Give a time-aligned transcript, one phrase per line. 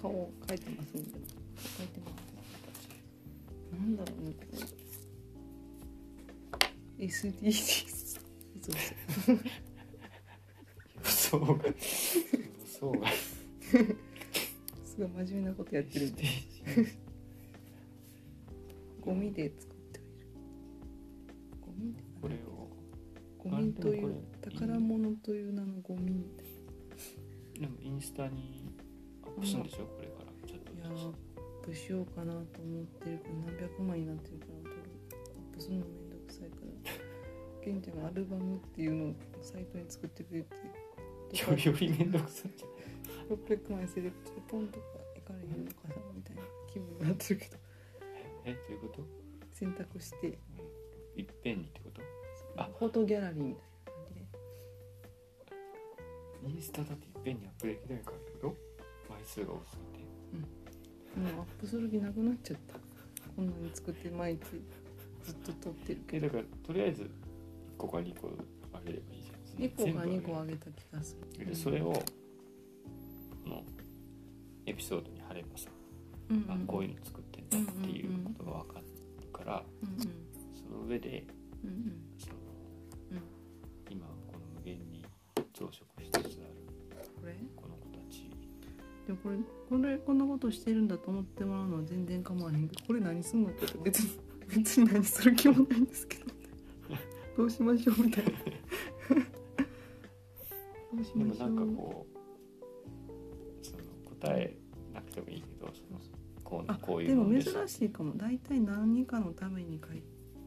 [0.00, 2.20] 顔顔描いてますみたいな描いてます。
[3.72, 4.44] なんだろうねこ
[6.98, 7.06] れ。
[7.06, 8.20] SDGs
[8.62, 8.74] そう
[9.10, 9.40] そう。
[10.96, 11.74] 予想が予
[12.66, 13.08] 想が
[14.84, 16.10] すごい真面目なことやってる。
[16.10, 16.24] んで
[19.00, 20.26] ゴミで作ってはいる。
[21.60, 22.02] ゴミで。
[22.20, 22.68] これを。
[23.38, 26.46] ゴミという宝物という名のゴミみたい
[27.60, 28.89] でもインスタにア
[29.36, 29.86] ップするんでしょ？
[29.86, 30.32] これから。
[30.48, 30.72] ちょっと。
[30.74, 31.14] ないやーアッ
[31.64, 33.18] プしようかなと思ってる。
[33.22, 34.74] けど何百万になってるからア
[35.52, 36.70] ップするのめんどくさいから。
[37.64, 40.56] ケンちゃんがアルバムっていうのをサイトに作ってくれて
[41.36, 42.50] よより面倒くさい。
[42.56, 42.70] じゃん
[43.36, 47.58] 600枚セレクトでポンとかいかれへんのかなみたいな気分になってるけど。
[48.46, 49.02] えどういうこと？
[49.52, 50.38] 選択して。
[51.16, 52.00] いっぺんにってこと？
[52.56, 52.70] あ。
[52.78, 54.14] フォトギャラリーみたいな感じ
[56.48, 56.56] で。
[56.56, 58.56] インスタだっていっぺんにアップできないからってこと
[59.10, 61.30] 枚数が多すぎて。
[61.34, 62.74] もうアップする気なくなっちゃった。
[63.36, 64.40] こんなに作って毎日。
[65.24, 66.26] ずっと撮ってるけど。
[66.26, 67.06] えだからとりあえず1
[67.76, 68.30] 個か2個
[68.72, 69.90] あげればいいじゃん。
[69.90, 71.46] 2個か2個ああげた気がする。
[71.46, 72.02] でそれをこ
[73.46, 73.64] の
[74.66, 75.68] エピソードに貼ればさ、
[76.30, 79.98] うんうんあこういうの作ってんだっていうことが分かるから、うん
[80.54, 81.26] その上で
[81.64, 82.09] うんうんそのうん
[89.10, 89.36] でもこれ
[89.68, 94.10] これこんなことしてるんだと思ってもらうのは全然構わへんけどこれ何すんのって別に
[94.46, 96.26] 別に何する気もないんですけど。
[97.36, 98.30] どうしましょうみたいな。
[100.94, 101.48] どうしでもましょう。
[101.48, 104.56] なんかこうその答え
[104.92, 106.00] なくてもいいけどその
[106.44, 108.16] こうあこういでも珍しいかも。
[108.16, 110.02] 大体何かのために書い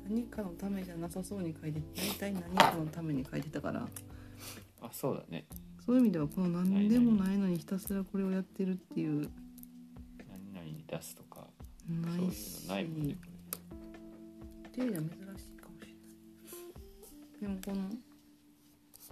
[0.08, 3.90] 何かのためじゃなさそうに書いて大体何かのために書いてたから。
[4.82, 5.48] あそうだね
[5.86, 9.30] そういう意味ではこの何でもないのにひたすらこれをやってるっていう。
[10.30, 11.48] 何々に出すとか。
[11.90, 12.68] なそういういし。
[12.68, 13.18] のないもんね
[14.68, 15.86] っていう意味では珍しいかもし
[17.42, 17.58] れない。
[17.64, 17.90] でもこの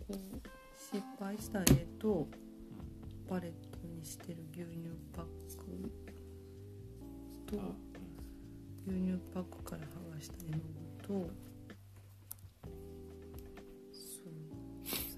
[0.07, 0.15] こう
[0.79, 1.65] 失敗した絵
[1.99, 2.27] と
[3.27, 5.25] パレットにしてる牛乳パッ
[5.57, 5.91] ク
[7.45, 7.65] とあ
[8.88, 11.29] 牛乳パックから剥がした絵の具と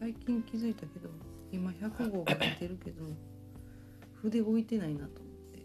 [0.04, 1.08] 最近気づいたけど
[1.50, 3.06] 今100号書いてるけど
[4.22, 5.64] 筆置いてないなと思って。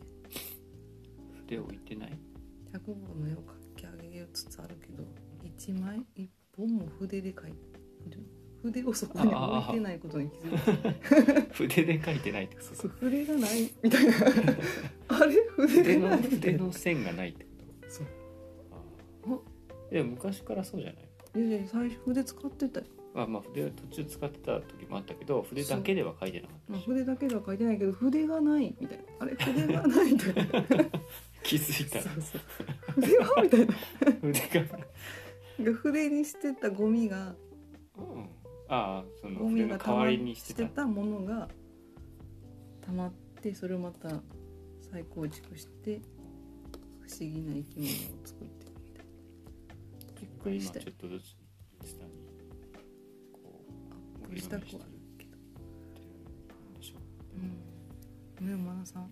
[1.41, 2.17] 筆置いてない
[2.73, 5.03] ？100号の絵を描き上げつつあるけど
[5.43, 7.57] 1枚1本も筆で描いて
[8.11, 8.21] る。
[8.63, 12.75] 筆をそこに置いてないことに気づいた 筆で書いてないってこと？
[12.77, 14.13] そう筆がないみたいな。
[15.19, 15.35] あれ？
[15.67, 16.23] 筆がない。
[16.23, 17.51] 筆の線がないってこ
[17.83, 17.91] と？
[17.91, 18.07] そう。
[18.71, 19.35] あ
[19.91, 19.93] あ。
[19.93, 21.01] でも昔からそうじゃな
[21.41, 21.49] い？
[21.49, 29.05] いやいや最初筆使ってたよあまあ筆は途中使ってた時もあったけど筆だけでは書いてなかったまあ筆だけでは書いてないけど筆がないみたいな。
[29.21, 30.45] あれ筆がないみたいな
[31.43, 31.99] 気づいた。
[31.99, 33.01] らそうそう。
[33.01, 33.75] 筆はみたいな。
[34.21, 34.33] 筆
[35.61, 37.35] が、が筆にしてたゴミが。
[37.97, 38.29] うん、
[38.69, 40.69] ああその筆の代わりにしてた。
[40.69, 41.49] たものが。
[42.87, 44.09] 溜まってそれをまた
[44.93, 46.01] 再構築して。
[47.01, 50.21] 不思議な生き物を作ってるみたいな。
[50.21, 50.79] びっくりした。
[50.79, 51.48] ちょっとずつ
[54.31, 55.31] うアップしたくはあるけど
[58.41, 58.49] うん。
[58.49, 59.09] ねマナさん、ね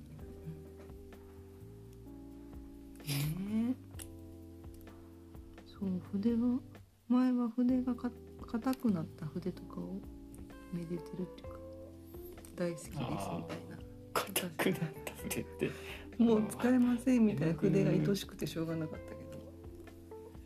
[3.71, 3.75] え
[5.66, 6.38] そう筆が
[7.09, 8.10] 前は筆がか
[8.47, 10.00] 硬くなった筆とかを
[10.72, 11.59] めでてるっていうか
[12.56, 13.44] 大好きですみたいな
[14.12, 15.71] 硬くなった筆って
[16.19, 17.26] もう使えません。
[17.26, 19.38] みたいな筆が愛しくてしょうがなかったけど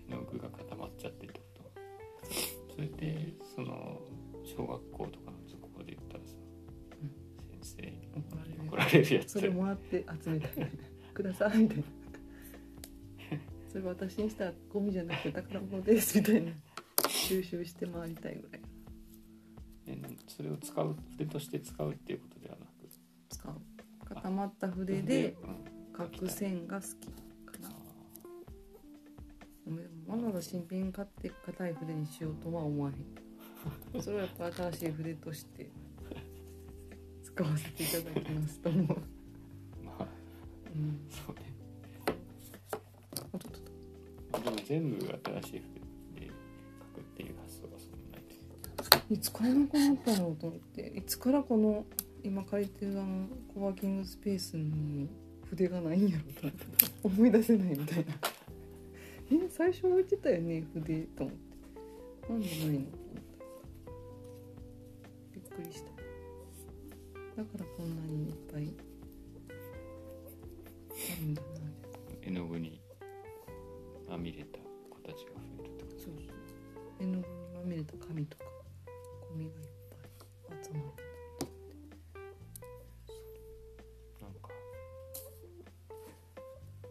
[0.09, 4.01] 絵の具が固まっちゃってってことそれでその
[4.61, 6.35] 小学校とかの図工で言ったらさ、
[7.63, 9.33] 先生に怒られるやつ。
[9.33, 10.53] それもらって集めたい
[11.15, 11.85] くださいみたいな。
[13.73, 16.53] それ私にしたらゴミじゃなくて宝物ですみたいな。
[17.09, 18.61] 収集して回りたいぐらい。
[20.29, 22.71] それを使う筆として使うっていうことではなく。
[23.31, 23.55] 使う。
[24.15, 26.05] 固まった筆でうん。
[26.05, 27.09] 描く線が好き
[27.47, 27.69] かな。
[27.69, 27.73] あ
[29.65, 29.79] でも
[30.09, 33.30] わざわざ新品買って硬い筆にしようとは思わへん
[34.01, 35.71] それはやっぱ新しい筆として
[37.23, 38.89] 使わせていただきますと思う、ー
[39.85, 40.07] まあ
[40.75, 41.43] うん、そうね。
[43.33, 43.51] おっとっ
[44.33, 44.41] と。
[44.41, 45.57] でも全部新しい筆
[46.27, 46.33] で
[46.79, 48.25] 書くっていう発想がそんなに。
[48.91, 51.85] ないいつからなくなったのと思っていつからこの
[52.23, 55.09] 今借りてるあのコワーキングスペースに
[55.49, 58.15] 筆がないんやろと思って思い出せないみたいな。
[59.33, 61.41] え最初置いてたよね筆と思って。
[62.29, 63.00] 本でないの？
[65.61, 65.91] くりした。
[67.37, 68.75] だからこんなにいっぱい
[70.91, 71.49] あるんだな
[72.23, 72.81] 絵の具に
[74.09, 74.59] まみれた
[74.91, 75.85] 子たちが増えるって。
[75.85, 76.15] こそうそう。
[77.01, 77.25] 絵の具に
[77.55, 78.45] まみれた紙とか
[79.31, 79.67] ゴミがいっ
[80.49, 80.85] ぱい集まる。
[84.21, 84.49] なんか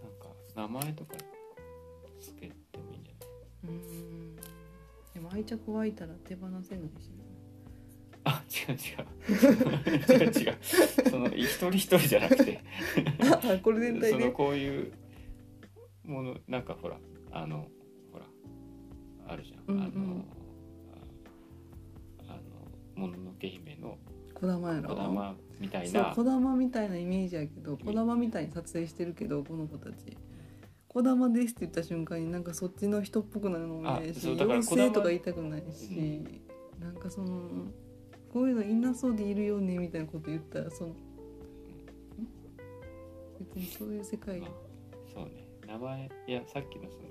[0.02, 0.26] なんか
[0.56, 1.16] 名前とか
[2.20, 3.14] つけてもいいんじゃ
[3.68, 3.76] ない？
[3.76, 4.36] うん。
[5.14, 7.29] でも愛着湧いたら手放せないしあ
[8.74, 8.80] 違う。
[10.14, 10.32] 違う。
[10.32, 10.58] 違う。
[11.10, 12.60] その一人一人じゃなくて。
[13.64, 14.30] これ全体で？
[14.32, 14.92] こういう
[16.06, 16.98] ものなんかほら
[17.32, 17.68] あの
[18.12, 18.26] ほら
[19.28, 19.84] あるじゃん、うんうん。
[19.84, 20.26] あの
[22.30, 22.34] ああ
[22.98, 23.98] のもののけ姫の
[24.34, 24.90] こだまやろ？
[24.90, 26.06] こだまみたいな。
[26.06, 30.18] そうこだまみたいなイメージやけどこだまみたいに撮影してるけどこの子たち
[30.88, 36.24] 「こだまです」って言った瞬間になんかそっちの人っぽくなるのもないし妖精とか言いたくないし、
[36.80, 37.50] なんかその
[38.32, 40.96] こういうのいなそうでいるよねみたいなこと言ったらそのん？
[43.40, 44.50] 別にそういう世界まあ
[45.14, 47.04] そうね名前いやさっきのその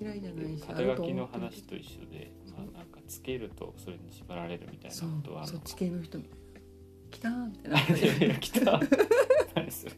[0.00, 6.60] 嫌いじゃないし肩書きの話と一緒でまあなんかつけるとそれに縛られるみたいなことはそっち系の人みたいな
[7.10, 8.26] 「来た!」みたいなな。
[8.26, 8.80] いや来た。
[9.54, 9.92] 何それ。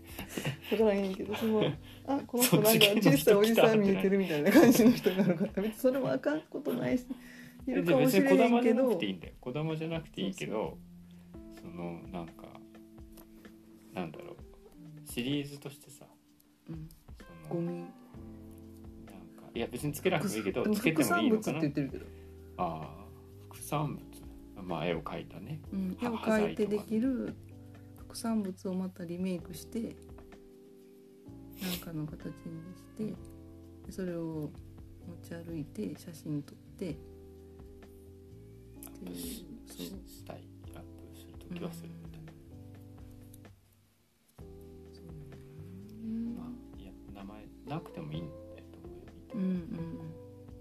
[0.71, 1.65] 分からへんけどその
[2.06, 7.06] あこの人なんか小さいおじさん見えてるみたいな感じの人があるから別にそれもあかんことないし
[7.66, 9.34] いるでかもしれんけどまじゃなくていいんだよ。
[9.40, 10.78] こだまじゃなくていいけど、
[11.60, 12.32] そのなんか
[13.92, 14.36] なんだろう
[15.08, 16.04] シリーズとしてさ、
[16.68, 16.88] うん
[17.48, 17.90] そのゴミなんか
[19.54, 21.70] いや別につけなくてもいいけどつけてもいいのかな副産物って言。
[21.70, 22.06] ってるけど、
[22.58, 23.04] ああ
[23.48, 24.26] 副産物。
[24.62, 25.60] まあ絵を描いたね。
[25.72, 27.34] うん、絵はを描いてできる
[27.98, 29.96] 副産物をまたリメイクして
[31.60, 32.32] 何かの形に
[32.76, 33.14] して
[33.86, 34.50] でそれを
[35.06, 36.96] 持ち歩いて写真撮って
[39.11, 42.32] っていうそうしたいアップするときはするみたいな。
[44.93, 46.06] そう
[46.37, 49.12] まあいや名前なくてもいいんだと思うよ。
[49.35, 50.00] うんうん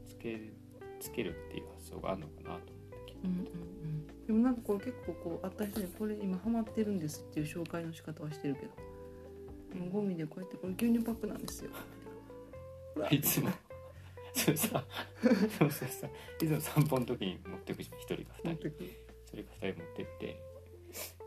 [0.05, 0.53] つける
[0.99, 8.95] つけるっていう発想があるのかなと思って聞いうんうんうんでもなんかこれ結構こうあった人にこれ今ハマってるんですっていう紹介の仕方はしてるけど。
[9.91, 11.71] ゴミでこうやってこれ牛乳パックなんですよ。
[13.11, 13.49] いつも
[14.45, 14.83] それさ
[15.57, 16.07] そうそうさ
[16.39, 18.49] いつも散歩の時に持ってくじゃん一人か二人。
[18.49, 18.83] 持ってく。
[18.83, 18.89] る
[19.25, 20.39] 一人か二人持ってって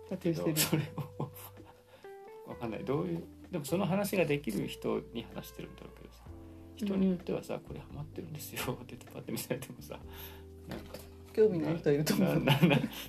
[0.08, 0.56] 撮影してる。
[0.56, 0.82] それ
[1.18, 1.30] を
[2.48, 2.84] わかんない。
[2.84, 6.22] どういうでもその話ができる人に話してるんだろうけどさ。
[6.76, 8.62] 人によってはさ、これハマってるんですよ。
[8.72, 9.98] って言ってパッて見せられてもさ
[10.68, 10.84] なんか
[11.32, 12.44] 興味ない人いると思う。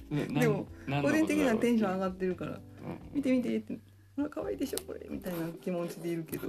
[0.10, 2.60] でも何個人的にはテンション上ががってるから。
[3.14, 3.78] 見て見てって。
[4.16, 5.06] ほら可愛いでしょこれ。
[5.08, 6.48] みたいな気持ちでいるけど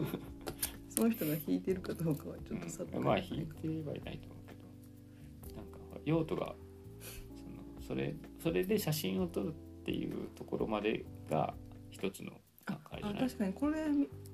[0.91, 4.55] その人が弾いてるかどうかはちょっとさっぱりまあ弾いてはいないと思うけ
[5.55, 5.57] ど。
[5.57, 6.55] なんか用途が
[7.87, 9.53] そのそれそれで写真を撮るっ
[9.85, 11.55] ていうところまでが
[11.91, 12.33] 一つの
[12.67, 13.53] ああ確かに。
[13.53, 13.87] これ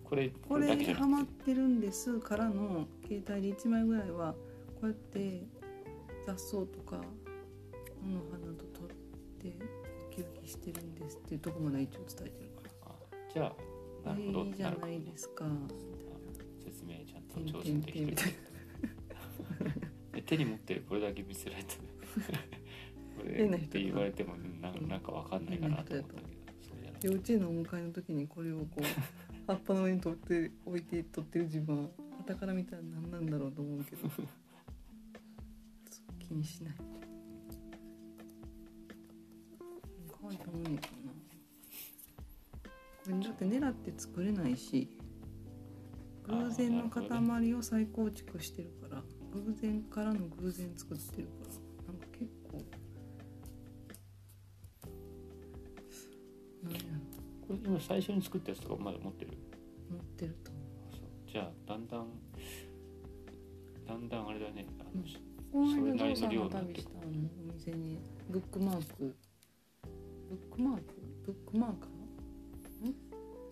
[0.04, 1.16] これここれだけじれゃなくて。
[1.16, 4.34] ハマってるんですからの携帯で1枚ぐらいは
[4.80, 5.42] こうやって
[6.26, 7.00] 雑草とか
[8.02, 8.88] 菜の花と撮っ
[9.40, 9.52] てウ
[10.14, 12.94] キウキしてるんですっていうところまで一応伝えてるからあ
[13.32, 13.52] じゃ
[14.04, 14.44] あなるほど。
[14.44, 15.44] いいじゃないですか
[17.66, 18.16] ちゃんとてきて
[20.22, 28.82] 手に持ってるこれだけ見せられてこれって言われてもななんかわかんないかなと思ったけど幼稚園のお迎えの時にこれをこう
[29.46, 31.88] 葉っぱの上に取って置いて撮ってる自分は
[32.26, 34.26] 傍から見たら何なんだろうと思うけどそう
[36.18, 36.74] 気にしない
[40.08, 41.12] 可愛いと思うねんけどな
[43.04, 44.95] これだって狙って作れないし
[46.28, 49.02] 偶然の塊を再構築してるから
[49.32, 51.32] 偶然からの偶然作ってるか
[51.86, 52.64] らなんか結構
[56.64, 56.86] 何やろ。
[57.46, 59.32] これ今最初に作ったやつとかまだ持ってる？
[59.90, 60.64] 持ってると思う。
[61.30, 62.08] じゃあだんだん
[63.86, 64.66] だんだんあれだね。
[64.80, 65.74] あの、うん。
[65.76, 68.00] この間それなりの量になって旅したあのお店に。
[68.28, 69.14] ブックマーク。
[70.28, 70.82] ブックマーク？
[71.24, 72.88] ブックマーカー？
[72.88, 72.94] ん？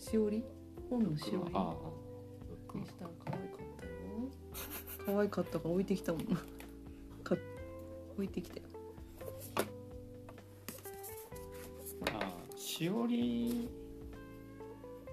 [0.00, 0.44] しおり？
[0.90, 1.52] 本のしおり？
[1.54, 2.03] ああ
[2.74, 6.24] ブックにしたら可愛かったよ可愛かったから置いてきたもん。
[7.22, 7.36] か
[8.16, 8.62] 置いてきたよ
[12.12, 13.68] ああしおり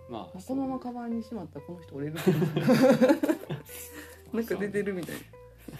[0.09, 2.17] まあこのままカバンにしまったらこの人折れる
[4.33, 4.45] なん。
[4.45, 5.15] か出てるみたい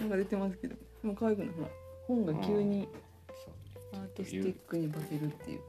[0.00, 0.10] なん。
[0.10, 1.68] か出てますけどでも可愛くないほら
[2.08, 2.88] 本が急に
[3.92, 5.60] アーティスティックに化けるっていう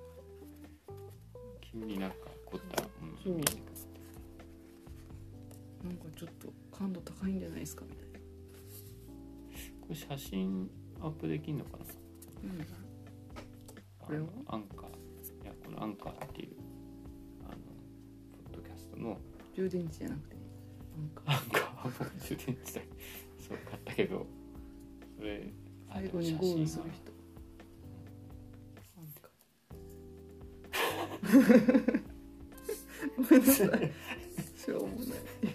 [1.62, 2.10] 急になん。
[2.12, 2.15] か
[2.46, 3.34] 凝ったものそう
[5.84, 8.20] なんかちょっと感度高いんじゃないですかみたいな。
[9.82, 10.70] これ写真
[11.02, 11.86] あアップできんのかな。
[12.44, 12.66] うん。
[14.00, 14.90] これをあのアンカー。
[15.44, 16.56] いやこのアンカーっていう
[17.46, 17.56] あの
[18.52, 19.20] ポッドキャストの。
[19.54, 20.38] 充電池じゃなくて
[20.98, 22.06] なんかアンカー。
[22.06, 22.86] もう充電池だ。
[23.46, 24.25] そう買ったけど。
[25.18, 25.52] それ
[25.90, 27.12] あ最後にゴールする人。
[31.30, 31.54] なんか
[33.18, 33.92] ごめんなさい。
[34.56, 35.53] しょうもない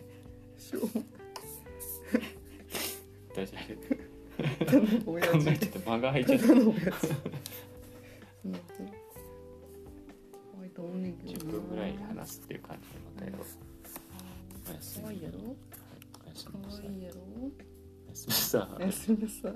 [4.70, 6.24] ただの親考父えてて間が空い。
[6.26, 6.68] ちゃったただのん
[10.66, 12.56] いと思うねんけど10分ぐらい話すってい。
[12.56, 13.40] う感じでまたやろう
[14.70, 15.46] おやすみ可愛いやろはい
[16.24, 17.02] おやすみなさいい。
[17.02, 17.16] やろ
[18.06, 19.52] おやすみなさいおやすみなさい